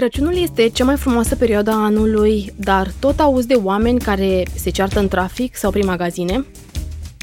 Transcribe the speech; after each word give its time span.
Crăciunul 0.00 0.36
este 0.36 0.68
cea 0.68 0.84
mai 0.84 0.96
frumoasă 0.96 1.36
perioadă 1.36 1.70
a 1.70 1.84
anului, 1.84 2.52
dar 2.56 2.88
tot 3.00 3.20
auzi 3.20 3.46
de 3.46 3.54
oameni 3.54 3.98
care 3.98 4.42
se 4.54 4.70
ceartă 4.70 4.98
în 4.98 5.08
trafic 5.08 5.56
sau 5.56 5.70
prin 5.70 5.86
magazine. 5.86 6.46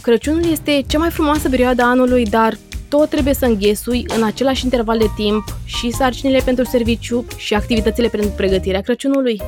Crăciunul 0.02 0.52
este 0.52 0.84
cea 0.88 0.98
mai 0.98 1.10
frumoasă 1.10 1.50
perioadă 1.50 1.82
a 1.82 1.90
anului, 1.90 2.26
dar 2.26 2.58
tot 2.90 3.10
trebuie 3.10 3.34
să 3.34 3.46
înghesui 3.46 4.06
în 4.08 4.24
același 4.24 4.64
interval 4.64 4.98
de 4.98 5.06
timp 5.16 5.44
și 5.66 5.92
sarcinile 5.92 6.42
pentru 6.46 6.64
serviciu 6.64 7.26
și 7.38 7.54
activitățile 7.54 8.08
pentru 8.08 8.30
pregătirea 8.30 8.82
Crăciunului. 8.82 9.42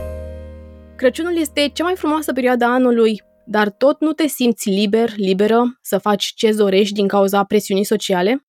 Crăciunul 0.96 1.38
este 1.38 1.70
cea 1.73 1.84
mai 1.84 1.96
frumoasă 1.96 2.34
perioadă 2.34 2.66
a 2.66 2.73
anului, 2.73 3.21
dar 3.46 3.70
tot 3.70 4.00
nu 4.00 4.11
te 4.11 4.27
simți 4.27 4.70
liber, 4.70 5.09
liberă 5.16 5.80
să 5.82 5.98
faci 5.98 6.34
ce 6.36 6.52
dorești 6.52 6.93
din 6.93 7.07
cauza 7.07 7.43
presiunii 7.43 7.86
sociale? 7.86 8.48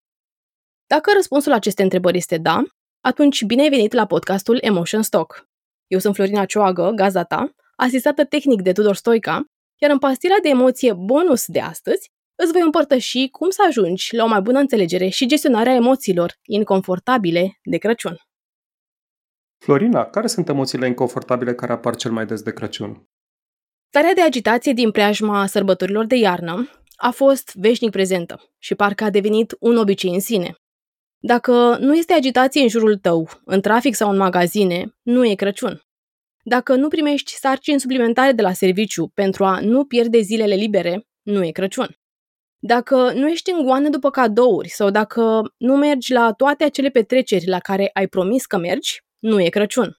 Dacă 0.86 1.10
răspunsul 1.14 1.50
la 1.50 1.56
aceste 1.56 1.82
întrebări 1.82 2.16
este 2.16 2.38
da, 2.38 2.62
atunci, 3.00 3.44
bine 3.44 3.62
ai 3.62 3.68
venit 3.68 3.92
la 3.92 4.06
podcastul 4.06 4.58
Emotion 4.60 5.02
Stock. 5.02 5.48
Eu 5.86 5.98
sunt 5.98 6.14
Florina 6.14 6.44
Cioagă, 6.44 6.90
gazda 6.94 7.24
ta, 7.24 7.54
asistată 7.76 8.24
tehnic 8.24 8.62
de 8.62 8.72
Tudor 8.72 8.94
Stoica, 8.94 9.44
iar 9.76 9.90
în 9.90 9.98
pastila 9.98 10.34
de 10.42 10.48
emoție 10.48 10.92
bonus 10.92 11.46
de 11.46 11.60
astăzi 11.60 12.10
îți 12.34 12.52
voi 12.52 12.60
împărtăși 12.60 13.28
cum 13.28 13.50
să 13.50 13.62
ajungi 13.66 14.14
la 14.16 14.24
o 14.24 14.26
mai 14.26 14.40
bună 14.40 14.58
înțelegere 14.58 15.08
și 15.08 15.26
gestionarea 15.26 15.74
emoțiilor 15.74 16.38
inconfortabile 16.42 17.58
de 17.62 17.76
Crăciun. 17.76 18.16
Florina, 19.64 20.04
care 20.04 20.26
sunt 20.26 20.48
emoțiile 20.48 20.86
inconfortabile 20.86 21.54
care 21.54 21.72
apar 21.72 21.96
cel 21.96 22.10
mai 22.10 22.26
des 22.26 22.42
de 22.42 22.52
Crăciun? 22.52 23.08
Starea 23.88 24.14
de 24.14 24.22
agitație 24.22 24.72
din 24.72 24.90
preajma 24.90 25.46
sărbătorilor 25.46 26.04
de 26.04 26.16
iarnă 26.16 26.70
a 26.96 27.10
fost 27.10 27.54
veșnic 27.54 27.90
prezentă 27.90 28.50
și 28.58 28.74
parcă 28.74 29.04
a 29.04 29.10
devenit 29.10 29.56
un 29.58 29.76
obicei 29.76 30.14
în 30.14 30.20
sine. 30.20 30.54
Dacă 31.22 31.76
nu 31.80 31.96
este 31.96 32.12
agitație 32.12 32.62
în 32.62 32.68
jurul 32.68 32.96
tău, 32.96 33.28
în 33.44 33.60
trafic 33.60 33.94
sau 33.94 34.10
în 34.10 34.16
magazine, 34.16 34.96
nu 35.02 35.26
e 35.26 35.34
Crăciun. 35.34 35.82
Dacă 36.42 36.74
nu 36.74 36.88
primești 36.88 37.32
sarcini 37.32 37.80
suplimentare 37.80 38.32
de 38.32 38.42
la 38.42 38.52
serviciu 38.52 39.08
pentru 39.08 39.44
a 39.44 39.60
nu 39.60 39.84
pierde 39.84 40.20
zilele 40.20 40.54
libere, 40.54 41.06
nu 41.22 41.44
e 41.44 41.50
Crăciun. 41.50 41.98
Dacă 42.58 43.12
nu 43.12 43.28
ești 43.28 43.50
în 43.50 43.62
goană 43.62 43.88
după 43.88 44.10
cadouri 44.10 44.68
sau 44.68 44.90
dacă 44.90 45.54
nu 45.56 45.76
mergi 45.76 46.12
la 46.12 46.32
toate 46.32 46.64
acele 46.64 46.88
petreceri 46.88 47.46
la 47.46 47.58
care 47.58 47.90
ai 47.92 48.08
promis 48.08 48.46
că 48.46 48.58
mergi, 48.58 49.02
nu 49.18 49.40
e 49.40 49.48
Crăciun. 49.48 49.98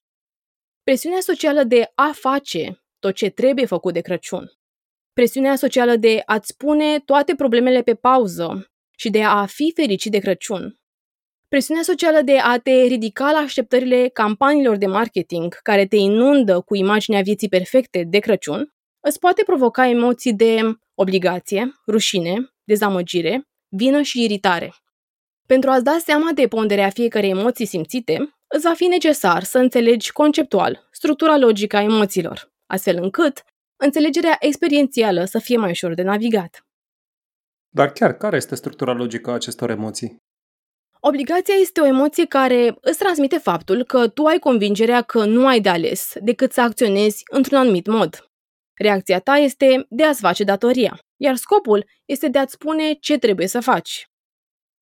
Presiunea 0.82 1.20
socială 1.20 1.62
de 1.62 1.92
a 1.94 2.10
face 2.14 2.82
tot 2.98 3.14
ce 3.14 3.28
trebuie 3.28 3.66
făcut 3.66 3.92
de 3.92 4.00
Crăciun. 4.00 4.52
Presiunea 5.12 5.56
socială 5.56 5.96
de 5.96 6.22
a-ți 6.26 6.56
pune 6.56 6.98
toate 6.98 7.34
problemele 7.34 7.82
pe 7.82 7.94
pauză 7.94 8.70
și 8.96 9.10
de 9.10 9.22
a 9.22 9.46
fi 9.46 9.72
fericit 9.74 10.10
de 10.12 10.18
Crăciun 10.18 10.81
Presiunea 11.52 11.82
socială 11.82 12.20
de 12.20 12.38
a 12.38 12.58
te 12.58 12.70
ridica 12.70 13.30
la 13.30 13.38
așteptările 13.38 14.08
campaniilor 14.08 14.76
de 14.76 14.86
marketing 14.86 15.54
care 15.62 15.86
te 15.86 15.96
inundă 15.96 16.60
cu 16.60 16.74
imaginea 16.74 17.20
vieții 17.22 17.48
perfecte 17.48 18.04
de 18.08 18.18
Crăciun 18.18 18.74
îți 19.00 19.18
poate 19.18 19.42
provoca 19.46 19.88
emoții 19.88 20.34
de 20.34 20.60
obligație, 20.94 21.72
rușine, 21.86 22.34
dezamăgire, 22.64 23.48
vină 23.68 24.02
și 24.02 24.24
iritare. 24.24 24.74
Pentru 25.46 25.70
a-ți 25.70 25.84
da 25.84 25.96
seama 26.04 26.30
de 26.34 26.48
ponderea 26.48 26.90
fiecarei 26.90 27.30
emoții 27.30 27.66
simțite, 27.66 28.34
îți 28.46 28.66
va 28.66 28.74
fi 28.74 28.84
necesar 28.84 29.42
să 29.42 29.58
înțelegi 29.58 30.12
conceptual 30.12 30.88
structura 30.90 31.36
logică 31.36 31.76
a 31.76 31.82
emoțiilor, 31.82 32.52
astfel 32.66 33.02
încât 33.02 33.42
înțelegerea 33.76 34.36
experiențială 34.40 35.24
să 35.24 35.38
fie 35.38 35.56
mai 35.56 35.70
ușor 35.70 35.94
de 35.94 36.02
navigat. 36.02 36.66
Dar 37.68 37.92
chiar 37.92 38.16
care 38.16 38.36
este 38.36 38.54
structura 38.54 38.92
logică 38.92 39.30
a 39.30 39.34
acestor 39.34 39.70
emoții? 39.70 40.20
Obligația 41.04 41.54
este 41.54 41.80
o 41.80 41.86
emoție 41.86 42.26
care 42.26 42.76
îți 42.80 42.98
transmite 42.98 43.38
faptul 43.38 43.84
că 43.84 44.08
tu 44.08 44.24
ai 44.24 44.38
convingerea 44.38 45.02
că 45.02 45.24
nu 45.24 45.46
ai 45.46 45.60
de 45.60 45.68
ales 45.68 46.12
decât 46.20 46.52
să 46.52 46.60
acționezi 46.60 47.22
într-un 47.30 47.58
anumit 47.58 47.86
mod. 47.86 48.30
Reacția 48.74 49.18
ta 49.18 49.36
este 49.36 49.86
de 49.88 50.04
a-ți 50.04 50.20
face 50.20 50.44
datoria, 50.44 50.98
iar 51.16 51.36
scopul 51.36 51.86
este 52.04 52.28
de 52.28 52.38
a-ți 52.38 52.52
spune 52.52 52.92
ce 52.92 53.18
trebuie 53.18 53.46
să 53.46 53.60
faci. 53.60 54.06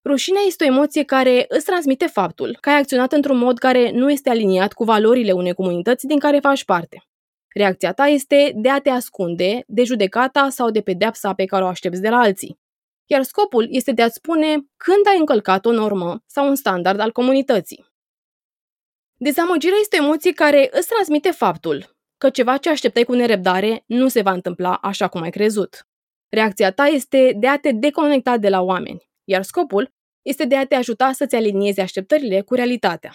Rușinea 0.05 0.43
este 0.47 0.65
o 0.65 0.67
emoție 0.67 1.05
care 1.05 1.45
îți 1.49 1.65
transmite 1.65 2.07
faptul 2.07 2.59
că 2.61 2.69
ai 2.71 2.79
acționat 2.79 3.13
într-un 3.13 3.39
mod 3.39 3.59
care 3.59 3.91
nu 3.91 4.11
este 4.11 4.31
aliniat 4.31 4.73
cu 4.73 4.85
valorile 4.85 5.33
unei 5.33 5.55
comunități 5.55 6.07
din 6.07 6.19
care 6.19 6.39
faci 6.39 6.65
parte. 6.65 7.03
Reacția 7.55 7.93
ta 7.93 8.07
este 8.07 8.53
de 8.55 8.71
a 8.71 8.81
te 8.81 8.91
ascunde 8.91 9.63
de 9.67 9.85
judecata 9.85 10.49
sau 10.49 10.71
de 10.71 10.81
pedeapsa 10.81 11.35
pe 11.35 11.45
care 11.45 11.65
o 11.65 11.67
aștepți 11.67 12.01
de 12.01 12.09
la 12.09 12.19
alții 12.19 12.60
iar 13.11 13.23
scopul 13.23 13.67
este 13.71 13.93
de 13.93 14.03
a-ți 14.03 14.15
spune 14.15 14.47
când 14.77 15.07
ai 15.11 15.19
încălcat 15.19 15.67
o 15.67 15.73
normă 15.73 16.23
sau 16.27 16.49
un 16.49 16.55
standard 16.55 17.01
al 17.01 17.13
comunității. 17.13 17.87
Dezamăgirea 19.17 19.79
este 19.81 19.97
o 20.01 20.03
emoție 20.03 20.33
care 20.33 20.69
îți 20.73 20.89
transmite 20.89 21.31
faptul 21.31 21.97
că 22.19 22.31
ceva 22.31 22.57
ce 22.57 22.71
așteptai 22.71 23.05
cu 23.05 23.15
nerăbdare 23.15 23.85
nu 23.87 24.09
se 24.09 24.23
va 24.23 24.33
întâmpla 24.33 24.75
așa 24.75 25.09
cum 25.09 25.21
ai 25.21 25.31
crezut. 25.31 25.87
Reacția 26.29 26.73
ta 26.73 26.85
este 26.85 27.33
de 27.37 27.49
a 27.49 27.59
te 27.59 27.73
deconecta 27.73 28.37
de 28.37 28.49
la 28.49 28.61
oameni, 28.61 29.09
iar 29.25 29.43
scopul 29.43 29.89
este 30.23 30.45
de 30.45 30.57
a 30.57 30.67
te 30.67 30.75
ajuta 30.75 31.13
să-ți 31.13 31.35
aliniezi 31.35 31.81
așteptările 31.81 32.41
cu 32.41 32.55
realitatea. 32.55 33.13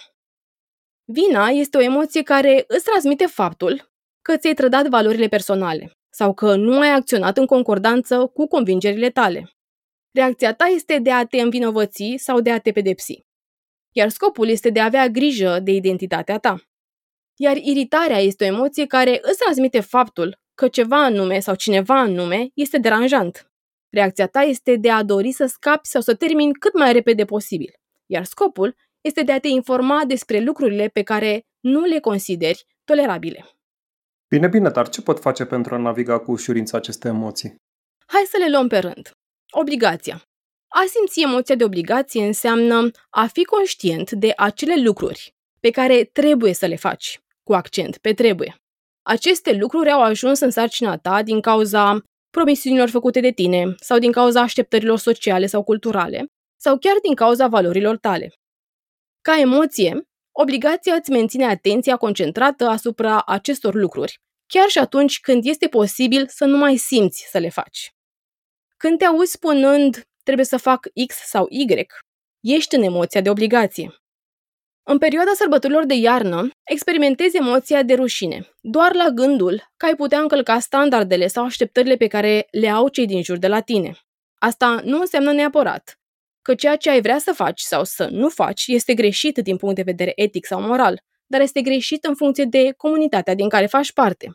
Vina 1.04 1.48
este 1.48 1.76
o 1.76 1.82
emoție 1.82 2.22
care 2.22 2.64
îți 2.68 2.84
transmite 2.84 3.26
faptul 3.26 3.90
că 4.22 4.36
ți-ai 4.36 4.54
trădat 4.54 4.86
valorile 4.88 5.28
personale 5.28 5.90
sau 6.10 6.34
că 6.34 6.54
nu 6.56 6.80
ai 6.80 6.90
acționat 6.90 7.36
în 7.36 7.46
concordanță 7.46 8.26
cu 8.26 8.46
convingerile 8.46 9.10
tale. 9.10 9.55
Reacția 10.16 10.54
ta 10.54 10.64
este 10.64 10.98
de 10.98 11.12
a 11.12 11.24
te 11.24 11.40
învinovăți 11.40 12.14
sau 12.16 12.40
de 12.40 12.50
a 12.50 12.58
te 12.58 12.72
pedepsi. 12.72 13.24
Iar 13.92 14.08
scopul 14.08 14.48
este 14.48 14.70
de 14.70 14.80
a 14.80 14.84
avea 14.84 15.08
grijă 15.08 15.60
de 15.62 15.70
identitatea 15.70 16.38
ta. 16.38 16.56
Iar 17.34 17.56
iritarea 17.56 18.18
este 18.18 18.44
o 18.44 18.46
emoție 18.46 18.86
care 18.86 19.18
îți 19.22 19.38
transmite 19.38 19.80
faptul 19.80 20.38
că 20.54 20.68
ceva 20.68 21.04
anume 21.04 21.38
sau 21.38 21.54
cineva 21.54 22.00
anume 22.00 22.48
este 22.54 22.78
deranjant. 22.78 23.50
Reacția 23.90 24.26
ta 24.26 24.40
este 24.40 24.76
de 24.76 24.90
a 24.90 25.02
dori 25.02 25.32
să 25.32 25.46
scapi 25.46 25.88
sau 25.88 26.00
să 26.00 26.14
termini 26.14 26.52
cât 26.52 26.74
mai 26.78 26.92
repede 26.92 27.24
posibil. 27.24 27.72
Iar 28.06 28.24
scopul 28.24 28.76
este 29.00 29.22
de 29.22 29.32
a 29.32 29.40
te 29.40 29.48
informa 29.48 30.04
despre 30.06 30.40
lucrurile 30.40 30.88
pe 30.88 31.02
care 31.02 31.46
nu 31.60 31.84
le 31.84 32.00
consideri 32.00 32.66
tolerabile. 32.84 33.46
Bine, 34.28 34.48
bine, 34.48 34.68
dar 34.70 34.88
ce 34.88 35.02
pot 35.02 35.20
face 35.20 35.44
pentru 35.44 35.74
a 35.74 35.78
naviga 35.78 36.18
cu 36.18 36.30
ușurință 36.30 36.76
aceste 36.76 37.08
emoții? 37.08 37.54
Hai 38.06 38.22
să 38.26 38.36
le 38.38 38.50
luăm 38.50 38.68
pe 38.68 38.78
rând. 38.78 39.16
Obligația. 39.50 40.22
A 40.68 40.84
simți 40.88 41.20
emoția 41.20 41.54
de 41.54 41.64
obligație 41.64 42.26
înseamnă 42.26 42.90
a 43.10 43.26
fi 43.26 43.44
conștient 43.44 44.10
de 44.10 44.32
acele 44.36 44.82
lucruri 44.82 45.34
pe 45.60 45.70
care 45.70 46.04
trebuie 46.04 46.54
să 46.54 46.66
le 46.66 46.76
faci, 46.76 47.20
cu 47.42 47.54
accent 47.54 47.98
pe 47.98 48.12
trebuie. 48.14 48.56
Aceste 49.02 49.52
lucruri 49.52 49.90
au 49.90 50.02
ajuns 50.02 50.40
în 50.40 50.50
sarcina 50.50 50.98
ta 50.98 51.22
din 51.22 51.40
cauza 51.40 52.00
promisiunilor 52.30 52.88
făcute 52.88 53.20
de 53.20 53.30
tine 53.30 53.74
sau 53.80 53.98
din 53.98 54.12
cauza 54.12 54.40
așteptărilor 54.40 54.98
sociale 54.98 55.46
sau 55.46 55.62
culturale 55.62 56.26
sau 56.60 56.78
chiar 56.78 56.96
din 57.02 57.14
cauza 57.14 57.46
valorilor 57.46 57.96
tale. 57.96 58.32
Ca 59.22 59.38
emoție, 59.40 60.02
obligația 60.32 60.94
îți 60.94 61.10
menține 61.10 61.46
atenția 61.46 61.96
concentrată 61.96 62.66
asupra 62.66 63.22
acestor 63.22 63.74
lucruri, 63.74 64.18
chiar 64.46 64.68
și 64.68 64.78
atunci 64.78 65.20
când 65.20 65.46
este 65.46 65.68
posibil 65.68 66.26
să 66.28 66.44
nu 66.44 66.56
mai 66.56 66.76
simți 66.76 67.26
să 67.30 67.38
le 67.38 67.48
faci. 67.48 67.95
Când 68.76 68.98
te 68.98 69.04
auzi 69.04 69.30
spunând 69.30 70.02
trebuie 70.22 70.46
să 70.46 70.56
fac 70.56 70.86
X 71.06 71.14
sau 71.14 71.46
Y, 71.48 71.86
ești 72.40 72.74
în 72.74 72.82
emoția 72.82 73.20
de 73.20 73.30
obligație. 73.30 73.94
În 74.88 74.98
perioada 74.98 75.30
sărbătorilor 75.34 75.84
de 75.84 75.94
iarnă, 75.94 76.48
experimentezi 76.70 77.36
emoția 77.36 77.82
de 77.82 77.94
rușine, 77.94 78.48
doar 78.60 78.94
la 78.94 79.08
gândul 79.08 79.72
că 79.76 79.86
ai 79.86 79.94
putea 79.94 80.20
încălca 80.20 80.58
standardele 80.58 81.26
sau 81.26 81.44
așteptările 81.44 81.96
pe 81.96 82.06
care 82.06 82.46
le 82.50 82.68
au 82.68 82.88
cei 82.88 83.06
din 83.06 83.22
jur 83.22 83.36
de 83.36 83.48
la 83.48 83.60
tine. 83.60 83.98
Asta 84.38 84.80
nu 84.84 85.00
înseamnă 85.00 85.32
neapărat 85.32 85.98
că 86.42 86.54
ceea 86.54 86.76
ce 86.76 86.90
ai 86.90 87.00
vrea 87.00 87.18
să 87.18 87.32
faci 87.32 87.60
sau 87.60 87.84
să 87.84 88.08
nu 88.10 88.28
faci 88.28 88.64
este 88.66 88.94
greșit 88.94 89.38
din 89.38 89.56
punct 89.56 89.74
de 89.74 89.82
vedere 89.82 90.12
etic 90.14 90.46
sau 90.46 90.60
moral, 90.60 91.00
dar 91.26 91.40
este 91.40 91.60
greșit 91.60 92.04
în 92.04 92.14
funcție 92.14 92.44
de 92.44 92.72
comunitatea 92.76 93.34
din 93.34 93.48
care 93.48 93.66
faci 93.66 93.92
parte. 93.92 94.30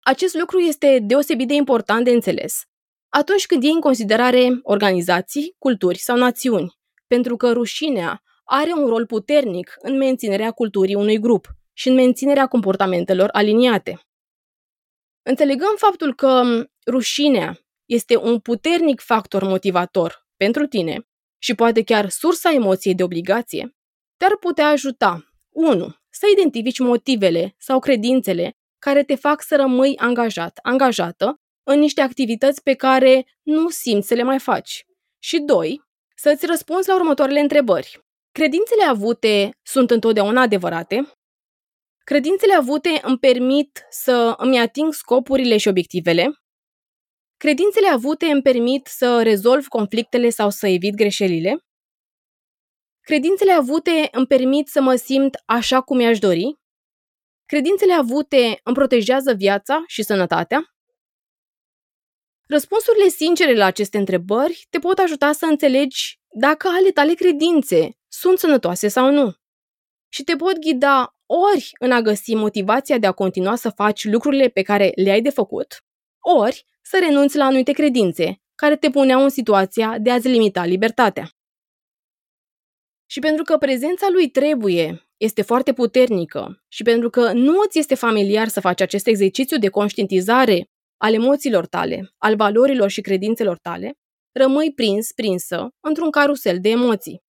Acest 0.00 0.34
lucru 0.34 0.58
este 0.58 0.98
deosebit 1.02 1.48
de 1.48 1.54
important 1.54 2.04
de 2.04 2.10
înțeles, 2.10 2.62
atunci 3.14 3.46
când 3.46 3.62
iei 3.62 3.72
în 3.72 3.80
considerare 3.80 4.60
organizații, 4.62 5.54
culturi 5.58 5.98
sau 5.98 6.16
națiuni, 6.16 6.78
pentru 7.06 7.36
că 7.36 7.52
rușinea 7.52 8.22
are 8.44 8.72
un 8.72 8.86
rol 8.86 9.06
puternic 9.06 9.74
în 9.78 9.96
menținerea 9.96 10.50
culturii 10.50 10.94
unui 10.94 11.18
grup 11.18 11.46
și 11.72 11.88
în 11.88 11.94
menținerea 11.94 12.46
comportamentelor 12.46 13.28
aliniate. 13.32 14.00
Înțelegăm 15.22 15.74
faptul 15.76 16.14
că 16.14 16.42
rușinea 16.90 17.58
este 17.84 18.16
un 18.16 18.38
puternic 18.38 19.00
factor 19.00 19.42
motivator 19.42 20.26
pentru 20.36 20.66
tine 20.66 21.08
și 21.38 21.54
poate 21.54 21.82
chiar 21.82 22.08
sursa 22.08 22.52
emoției 22.52 22.94
de 22.94 23.02
obligație, 23.02 23.76
te-ar 24.16 24.36
putea 24.40 24.68
ajuta 24.68 25.32
1. 25.50 25.94
Să 26.10 26.26
identifici 26.32 26.78
motivele 26.78 27.54
sau 27.58 27.78
credințele 27.78 28.56
care 28.78 29.04
te 29.04 29.14
fac 29.14 29.42
să 29.42 29.56
rămâi 29.56 29.96
angajat, 29.96 30.58
angajată 30.62 31.38
în 31.64 31.78
niște 31.78 32.00
activități 32.00 32.62
pe 32.62 32.74
care 32.74 33.26
nu 33.42 33.68
simți 33.68 34.08
să 34.08 34.14
le 34.14 34.22
mai 34.22 34.38
faci. 34.38 34.84
Și 35.18 35.38
doi, 35.38 35.82
să-ți 36.16 36.46
răspunzi 36.46 36.88
la 36.88 36.94
următoarele 36.94 37.40
întrebări. 37.40 37.98
Credințele 38.32 38.84
avute 38.84 39.50
sunt 39.62 39.90
întotdeauna 39.90 40.40
adevărate. 40.40 41.12
Credințele 42.04 42.54
avute 42.54 43.00
îmi 43.02 43.18
permit 43.18 43.86
să 43.90 44.34
îmi 44.36 44.58
ating 44.58 44.92
scopurile 44.92 45.56
și 45.56 45.68
obiectivele. 45.68 46.32
Credințele 47.36 47.88
avute 47.88 48.26
îmi 48.26 48.42
permit 48.42 48.86
să 48.86 49.22
rezolv 49.22 49.66
conflictele 49.66 50.30
sau 50.30 50.50
să 50.50 50.66
evit 50.66 50.94
greșelile. 50.94 51.58
Credințele 53.00 53.52
avute 53.52 54.08
îmi 54.12 54.26
permit 54.26 54.68
să 54.68 54.80
mă 54.80 54.94
simt 54.94 55.42
așa 55.46 55.80
cum 55.80 55.96
mi-aș 55.96 56.18
dori. 56.18 56.54
Credințele 57.46 57.92
avute 57.92 58.60
îmi 58.62 58.74
protejează 58.74 59.34
viața 59.34 59.82
și 59.86 60.02
sănătatea. 60.02 60.73
Răspunsurile 62.46 63.08
sincere 63.08 63.54
la 63.54 63.64
aceste 63.64 63.98
întrebări 63.98 64.66
te 64.70 64.78
pot 64.78 64.98
ajuta 64.98 65.32
să 65.32 65.44
înțelegi 65.44 66.20
dacă 66.32 66.68
ale 66.68 66.90
tale 66.90 67.14
credințe 67.14 67.98
sunt 68.08 68.38
sănătoase 68.38 68.88
sau 68.88 69.10
nu. 69.10 69.34
Și 70.08 70.24
te 70.24 70.36
pot 70.36 70.58
ghida 70.58 71.16
ori 71.26 71.70
în 71.78 71.92
a 71.92 72.00
găsi 72.00 72.34
motivația 72.34 72.98
de 72.98 73.06
a 73.06 73.12
continua 73.12 73.54
să 73.54 73.70
faci 73.70 74.04
lucrurile 74.04 74.48
pe 74.48 74.62
care 74.62 74.92
le-ai 74.94 75.22
de 75.22 75.30
făcut, 75.30 75.84
ori 76.20 76.66
să 76.82 76.98
renunți 77.00 77.36
la 77.36 77.44
anumite 77.44 77.72
credințe 77.72 78.42
care 78.54 78.76
te 78.76 78.90
puneau 78.90 79.22
în 79.22 79.28
situația 79.28 79.98
de 79.98 80.10
a-ți 80.10 80.28
limita 80.28 80.64
libertatea. 80.64 81.28
Și 83.06 83.20
pentru 83.20 83.44
că 83.44 83.56
prezența 83.56 84.06
lui 84.10 84.28
trebuie 84.30 85.08
este 85.16 85.42
foarte 85.42 85.72
puternică 85.72 86.62
și 86.68 86.82
pentru 86.82 87.10
că 87.10 87.32
nu 87.32 87.54
îți 87.66 87.78
este 87.78 87.94
familiar 87.94 88.48
să 88.48 88.60
faci 88.60 88.80
acest 88.80 89.06
exercițiu 89.06 89.58
de 89.58 89.68
conștientizare 89.68 90.68
al 90.96 91.14
emoțiilor 91.14 91.66
tale, 91.66 92.12
al 92.18 92.36
valorilor 92.36 92.90
și 92.90 93.00
credințelor 93.00 93.58
tale, 93.58 93.92
rămâi 94.32 94.72
prins, 94.74 95.12
prinsă, 95.12 95.68
într-un 95.80 96.10
carusel 96.10 96.60
de 96.60 96.68
emoții. 96.68 97.22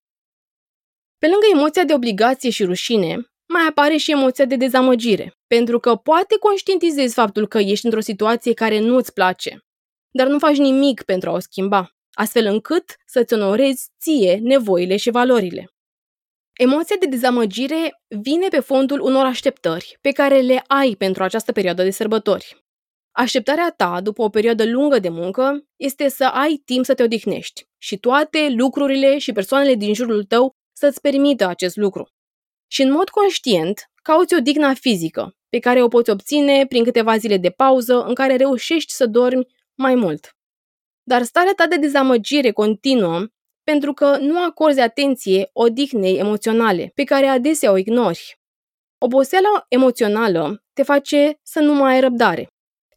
Pe 1.18 1.26
lângă 1.26 1.46
emoția 1.52 1.84
de 1.84 1.94
obligație 1.94 2.50
și 2.50 2.64
rușine, 2.64 3.14
mai 3.48 3.66
apare 3.68 3.96
și 3.96 4.10
emoția 4.10 4.44
de 4.44 4.56
dezamăgire, 4.56 5.34
pentru 5.46 5.78
că 5.78 5.96
poate 5.96 6.36
conștientizezi 6.38 7.14
faptul 7.14 7.48
că 7.48 7.58
ești 7.58 7.84
într-o 7.84 8.00
situație 8.00 8.52
care 8.52 8.78
nu 8.78 8.96
îți 8.96 9.12
place, 9.12 9.64
dar 10.10 10.26
nu 10.26 10.38
faci 10.38 10.56
nimic 10.56 11.02
pentru 11.02 11.30
a 11.30 11.32
o 11.32 11.38
schimba, 11.38 11.90
astfel 12.12 12.46
încât 12.46 12.84
să-ți 13.06 13.34
onorezi 13.34 13.90
ție 14.00 14.38
nevoile 14.42 14.96
și 14.96 15.10
valorile. 15.10 15.68
Emoția 16.52 16.96
de 17.00 17.06
dezamăgire 17.06 18.02
vine 18.22 18.48
pe 18.48 18.60
fondul 18.60 19.00
unor 19.00 19.24
așteptări 19.24 19.98
pe 20.00 20.10
care 20.10 20.40
le 20.40 20.64
ai 20.66 20.94
pentru 20.94 21.22
această 21.22 21.52
perioadă 21.52 21.82
de 21.82 21.90
sărbători. 21.90 22.63
Așteptarea 23.16 23.70
ta, 23.76 24.00
după 24.00 24.22
o 24.22 24.28
perioadă 24.28 24.64
lungă 24.64 24.98
de 24.98 25.08
muncă, 25.08 25.64
este 25.76 26.08
să 26.08 26.24
ai 26.24 26.62
timp 26.64 26.84
să 26.84 26.94
te 26.94 27.02
odihnești 27.02 27.66
și 27.78 27.98
toate 27.98 28.48
lucrurile 28.56 29.18
și 29.18 29.32
persoanele 29.32 29.74
din 29.74 29.94
jurul 29.94 30.24
tău 30.24 30.56
să-ți 30.72 31.00
permită 31.00 31.46
acest 31.46 31.76
lucru. 31.76 32.08
Și 32.70 32.82
în 32.82 32.92
mod 32.92 33.08
conștient, 33.08 33.90
cauți 34.02 34.34
o 34.34 34.40
digna 34.40 34.74
fizică, 34.74 35.36
pe 35.48 35.58
care 35.58 35.82
o 35.82 35.88
poți 35.88 36.10
obține 36.10 36.66
prin 36.66 36.84
câteva 36.84 37.16
zile 37.16 37.36
de 37.36 37.50
pauză 37.50 38.02
în 38.02 38.14
care 38.14 38.36
reușești 38.36 38.92
să 38.92 39.06
dormi 39.06 39.46
mai 39.74 39.94
mult. 39.94 40.36
Dar 41.02 41.22
starea 41.22 41.52
ta 41.56 41.66
de 41.66 41.76
dezamăgire 41.76 42.50
continuă 42.50 43.26
pentru 43.64 43.92
că 43.92 44.16
nu 44.16 44.44
acorzi 44.44 44.80
atenție 44.80 45.50
odihnei 45.52 46.18
emoționale, 46.18 46.90
pe 46.94 47.04
care 47.04 47.26
adesea 47.26 47.70
o 47.70 47.76
ignori. 47.76 48.38
Oboseala 48.98 49.64
emoțională 49.68 50.62
te 50.72 50.82
face 50.82 51.38
să 51.42 51.60
nu 51.60 51.74
mai 51.74 51.94
ai 51.94 52.00
răbdare, 52.00 52.48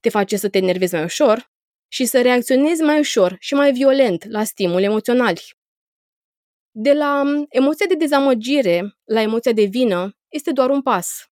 te 0.02 0.10
face 0.10 0.38
să 0.38 0.50
te 0.50 0.58
enervezi 0.58 0.94
mai 0.94 1.04
ușor 1.04 1.52
și 1.88 2.06
să 2.06 2.22
reacționezi 2.22 2.82
mai 2.82 3.00
ușor 3.00 3.36
și 3.40 3.54
mai 3.54 3.72
violent 3.72 4.26
la 4.30 4.44
stimuli 4.44 4.86
emoționali. 4.86 5.42
De 6.72 6.94
la 6.94 7.24
emoția 7.50 7.86
de 7.86 7.96
dezamăgire 7.96 8.98
la 9.04 9.22
emoția 9.22 9.52
de 9.52 9.64
vină 9.64 10.12
este 10.28 10.52
doar 10.52 10.70
un 10.70 10.82
pas. 10.82 11.26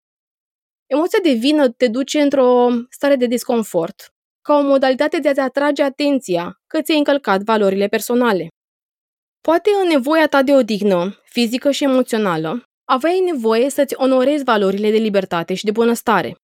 Emoția 0.86 1.18
de 1.22 1.32
vină 1.32 1.68
te 1.68 1.88
duce 1.88 2.20
într-o 2.20 2.68
stare 2.90 3.16
de 3.16 3.26
disconfort, 3.26 4.14
ca 4.42 4.54
o 4.54 4.62
modalitate 4.62 5.18
de 5.18 5.28
a-ți 5.28 5.40
atrage 5.40 5.82
atenția 5.82 6.60
că 6.66 6.82
ți-ai 6.82 6.98
încălcat 6.98 7.42
valorile 7.42 7.86
personale. 7.86 8.48
Poate 9.40 9.70
în 9.82 9.88
nevoia 9.88 10.26
ta 10.26 10.42
de 10.42 10.54
odihnă, 10.54 11.20
fizică 11.24 11.70
și 11.70 11.84
emoțională, 11.84 12.62
aveai 12.84 13.20
nevoie 13.32 13.70
să-ți 13.70 13.94
onorezi 13.96 14.44
valorile 14.44 14.90
de 14.90 14.96
libertate 14.96 15.54
și 15.54 15.64
de 15.64 15.70
bunăstare. 15.70 16.36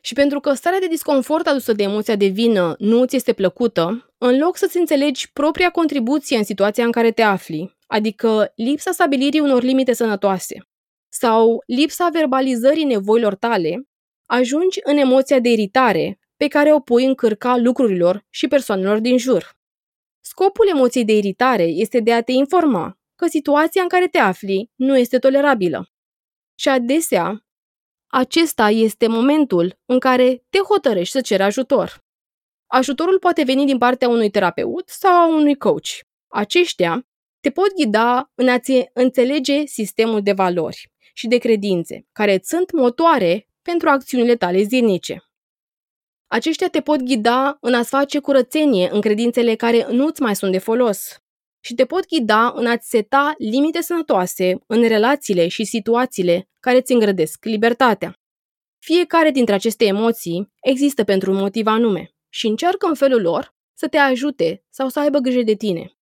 Și 0.00 0.14
pentru 0.14 0.40
că 0.40 0.52
starea 0.52 0.78
de 0.78 0.86
disconfort 0.86 1.46
adusă 1.46 1.72
de 1.72 1.82
emoția 1.82 2.16
de 2.16 2.26
vină 2.26 2.74
nu 2.78 3.04
ți 3.04 3.16
este 3.16 3.32
plăcută, 3.32 4.14
în 4.18 4.38
loc 4.38 4.56
să-ți 4.56 4.76
înțelegi 4.76 5.32
propria 5.32 5.70
contribuție 5.70 6.36
în 6.36 6.44
situația 6.44 6.84
în 6.84 6.90
care 6.90 7.10
te 7.10 7.22
afli, 7.22 7.76
adică 7.86 8.52
lipsa 8.56 8.90
stabilirii 8.90 9.40
unor 9.40 9.62
limite 9.62 9.92
sănătoase, 9.92 10.68
sau 11.08 11.62
lipsa 11.66 12.08
verbalizării 12.08 12.84
nevoilor 12.84 13.34
tale, 13.34 13.88
ajungi 14.26 14.80
în 14.82 14.96
emoția 14.96 15.38
de 15.38 15.48
iritare 15.48 16.18
pe 16.36 16.48
care 16.48 16.72
o 16.72 16.80
pui 16.80 17.04
în 17.04 17.14
cârca 17.14 17.56
lucrurilor 17.56 18.26
și 18.30 18.48
persoanelor 18.48 18.98
din 18.98 19.18
jur. 19.18 19.58
Scopul 20.20 20.68
emoției 20.68 21.04
de 21.04 21.16
iritare 21.16 21.62
este 21.62 22.00
de 22.00 22.12
a 22.12 22.22
te 22.22 22.32
informa 22.32 22.98
că 23.16 23.26
situația 23.26 23.82
în 23.82 23.88
care 23.88 24.06
te 24.06 24.18
afli 24.18 24.70
nu 24.74 24.98
este 24.98 25.18
tolerabilă. 25.18 25.88
Și 26.54 26.68
adesea, 26.68 27.44
acesta 28.10 28.70
este 28.70 29.06
momentul 29.06 29.78
în 29.86 29.98
care 29.98 30.44
te 30.48 30.58
hotărăști 30.58 31.12
să 31.12 31.20
ceri 31.20 31.42
ajutor. 31.42 32.04
Ajutorul 32.66 33.18
poate 33.18 33.42
veni 33.42 33.66
din 33.66 33.78
partea 33.78 34.08
unui 34.08 34.30
terapeut 34.30 34.88
sau 34.88 35.12
a 35.12 35.26
unui 35.26 35.54
coach. 35.56 35.88
Aceștia 36.28 37.06
te 37.40 37.50
pot 37.50 37.74
ghida 37.74 38.30
în 38.34 38.48
a-ți 38.48 38.90
înțelege 38.92 39.64
sistemul 39.64 40.22
de 40.22 40.32
valori 40.32 40.92
și 41.14 41.26
de 41.26 41.38
credințe, 41.38 42.06
care 42.12 42.34
îți 42.34 42.48
sunt 42.48 42.72
motoare 42.72 43.48
pentru 43.62 43.88
acțiunile 43.88 44.36
tale 44.36 44.62
zilnice. 44.62 45.24
Aceștia 46.26 46.68
te 46.68 46.80
pot 46.80 47.00
ghida 47.00 47.56
în 47.60 47.74
a-ți 47.74 47.88
face 47.88 48.18
curățenie 48.18 48.88
în 48.92 49.00
credințele 49.00 49.54
care 49.54 49.86
nu-ți 49.90 50.22
mai 50.22 50.36
sunt 50.36 50.52
de 50.52 50.58
folos 50.58 51.20
și 51.60 51.74
te 51.74 51.84
pot 51.84 52.06
ghida 52.06 52.52
în 52.54 52.66
a-ți 52.66 52.88
seta 52.88 53.34
limite 53.38 53.80
sănătoase 53.80 54.58
în 54.66 54.88
relațiile 54.88 55.48
și 55.48 55.64
situațiile 55.64 56.48
care 56.60 56.76
îți 56.76 56.92
îngrădesc 56.92 57.44
libertatea. 57.44 58.14
Fiecare 58.78 59.30
dintre 59.30 59.54
aceste 59.54 59.84
emoții 59.84 60.52
există 60.60 61.04
pentru 61.04 61.30
un 61.30 61.36
motiv 61.36 61.66
anume 61.66 62.10
și 62.28 62.46
încearcă 62.46 62.86
în 62.86 62.94
felul 62.94 63.20
lor 63.20 63.54
să 63.78 63.88
te 63.88 63.96
ajute 63.96 64.64
sau 64.70 64.88
să 64.88 65.00
aibă 65.00 65.18
grijă 65.18 65.42
de 65.42 65.54
tine. 65.54 65.92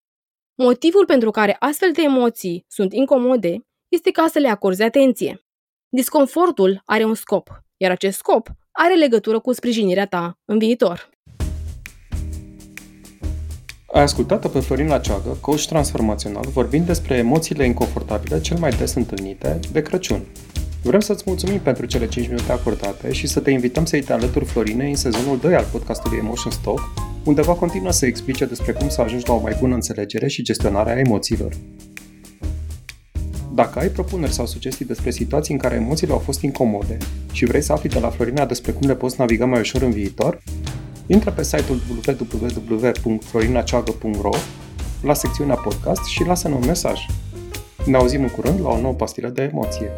Motivul 0.55 1.07
pentru 1.07 1.31
care 1.31 1.57
astfel 1.59 1.93
de 1.93 2.03
emoții 2.03 2.65
sunt 2.69 2.93
incomode 2.93 3.67
este 3.89 4.11
ca 4.11 4.27
să 4.27 4.39
le 4.39 4.49
acorzi 4.49 4.83
atenție. 4.83 5.47
Disconfortul 5.89 6.83
are 6.85 7.05
un 7.05 7.15
scop, 7.15 7.49
iar 7.77 7.91
acest 7.91 8.19
scop 8.19 8.49
are 8.71 8.95
legătură 8.95 9.41
cu 9.41 9.53
sprijinirea 9.53 10.07
ta 10.07 10.41
în 10.45 10.59
viitor. 10.59 11.11
Ai 13.93 14.03
ascultat 14.03 14.47
pe 14.47 14.61
Florina 14.61 14.99
Ceagă, 14.99 15.37
coach 15.41 15.67
transformațional, 15.67 16.45
vorbind 16.53 16.87
despre 16.87 17.17
emoțiile 17.17 17.65
inconfortabile 17.65 18.41
cel 18.41 18.59
mai 18.59 18.71
des 18.71 18.95
întâlnite 18.95 19.59
de 19.73 19.83
Crăciun. 19.83 20.23
Vrem 20.83 21.01
să-ți 21.01 21.23
mulțumim 21.27 21.59
pentru 21.59 21.87
cele 21.87 22.09
5 22.09 22.27
minute 22.27 22.53
acordate 22.53 23.13
și 23.13 23.27
să 23.27 23.41
te 23.41 23.51
invităm 23.51 23.85
să-i 23.85 24.03
te 24.03 24.13
alături 24.13 24.45
Florinei 24.45 24.91
în 24.91 24.97
sezonul 24.97 25.39
2 25.39 25.55
al 25.55 25.67
podcastului 25.73 26.19
Emotion 26.19 26.53
Stock, 26.53 26.81
unde 27.25 27.43
va 27.43 27.53
continua 27.53 27.91
să 27.91 28.07
explice 28.07 28.45
despre 28.45 28.73
cum 28.73 28.89
să 28.89 29.01
ajungi 29.01 29.29
la 29.29 29.35
o 29.35 29.41
mai 29.41 29.57
bună 29.61 29.75
înțelegere 29.75 30.29
și 30.29 30.43
gestionare 30.43 30.91
a 30.91 30.99
emoțiilor. 30.99 31.53
Dacă 33.55 33.79
ai 33.79 33.89
propuneri 33.89 34.33
sau 34.33 34.47
sugestii 34.47 34.85
despre 34.85 35.11
situații 35.11 35.55
în 35.55 35.61
care 35.61 35.75
emoțiile 35.75 36.13
au 36.13 36.19
fost 36.19 36.43
incomode 36.43 36.97
și 37.33 37.45
vrei 37.45 37.63
să 37.63 37.73
afli 37.73 37.89
de 37.89 37.99
la 37.99 38.11
Florina 38.11 38.45
despre 38.45 38.73
cum 38.73 38.87
le 38.89 38.95
poți 38.95 39.19
naviga 39.19 39.47
mai 39.47 39.61
ușor 39.61 39.83
în 39.83 39.91
viitor, 39.91 40.43
intră 41.09 41.31
pe 41.31 41.43
site-ul 41.43 41.81
www.florinaceagă.ro 43.05 44.31
la 45.03 45.15
secțiunea 45.15 45.55
podcast 45.55 46.05
și 46.05 46.25
lasă-ne 46.25 46.55
un 46.55 46.65
mesaj. 46.67 47.07
Ne 47.85 47.97
auzim 47.97 48.23
în 48.23 48.29
curând 48.29 48.61
la 48.61 48.69
o 48.69 48.81
nouă 48.81 48.95
pastilă 48.95 49.29
de 49.29 49.43
emoție. 49.43 49.91